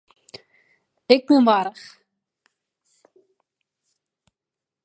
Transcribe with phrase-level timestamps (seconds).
[1.15, 1.85] Ik bin warch.